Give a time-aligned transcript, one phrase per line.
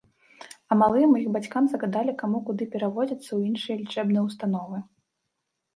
[0.71, 4.77] А малым і іх бацькам загадалі каму куды пераводзіцца ў іншыя лячэбныя ўстановы.